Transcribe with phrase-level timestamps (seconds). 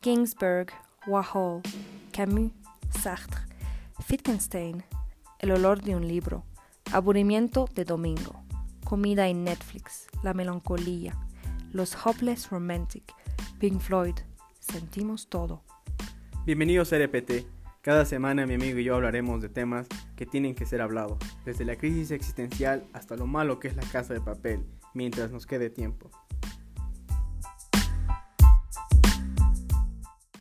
[0.00, 0.68] Ginsberg,
[1.08, 1.60] Warhol,
[2.12, 2.52] Camus,
[3.00, 3.40] Sartre,
[4.08, 4.84] Wittgenstein,
[5.40, 6.44] El olor de un libro,
[6.92, 8.44] Aburrimiento de domingo,
[8.84, 11.18] Comida en Netflix, La melancolía,
[11.72, 13.12] Los Hopeless Romantic,
[13.58, 14.14] Pink Floyd,
[14.60, 15.62] Sentimos todo.
[16.46, 17.46] Bienvenidos a RPT.
[17.80, 21.64] Cada semana mi amigo y yo hablaremos de temas que tienen que ser hablados, desde
[21.64, 25.70] la crisis existencial hasta lo malo que es la casa de papel, mientras nos quede
[25.70, 26.10] tiempo.